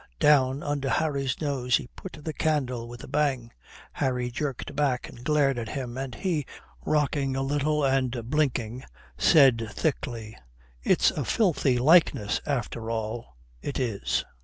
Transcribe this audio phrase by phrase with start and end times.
[0.19, 3.51] Down under Harry's nose he put the candle with a bang.
[3.93, 6.43] Harry jerked back and glared at him, and he,
[6.83, 8.83] rocking a little and blinking,
[9.15, 10.35] said thickly,
[10.81, 14.25] "It's a filthy likeness, after all, it is."